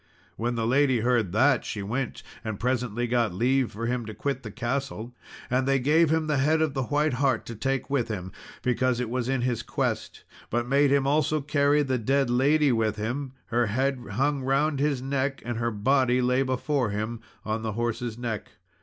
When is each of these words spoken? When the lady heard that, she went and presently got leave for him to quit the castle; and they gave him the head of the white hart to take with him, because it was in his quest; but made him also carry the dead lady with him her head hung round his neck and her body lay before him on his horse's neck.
When 0.35 0.55
the 0.55 0.65
lady 0.65 1.01
heard 1.01 1.31
that, 1.33 1.63
she 1.63 1.83
went 1.83 2.23
and 2.43 2.59
presently 2.59 3.05
got 3.05 3.35
leave 3.35 3.69
for 3.71 3.85
him 3.85 4.07
to 4.07 4.15
quit 4.15 4.41
the 4.41 4.49
castle; 4.49 5.13
and 5.47 5.67
they 5.67 5.77
gave 5.77 6.09
him 6.09 6.25
the 6.25 6.37
head 6.39 6.59
of 6.59 6.73
the 6.73 6.85
white 6.85 7.13
hart 7.13 7.45
to 7.45 7.55
take 7.55 7.87
with 7.87 8.07
him, 8.07 8.31
because 8.63 8.99
it 8.99 9.11
was 9.11 9.29
in 9.29 9.41
his 9.43 9.61
quest; 9.61 10.23
but 10.49 10.67
made 10.67 10.91
him 10.91 11.05
also 11.05 11.39
carry 11.39 11.83
the 11.83 11.99
dead 11.99 12.31
lady 12.31 12.71
with 12.71 12.95
him 12.95 13.33
her 13.51 13.67
head 13.67 13.99
hung 14.13 14.41
round 14.41 14.79
his 14.79 15.03
neck 15.03 15.39
and 15.45 15.59
her 15.59 15.69
body 15.69 16.19
lay 16.19 16.41
before 16.41 16.89
him 16.89 17.19
on 17.45 17.63
his 17.63 17.75
horse's 17.75 18.17
neck. 18.17 18.53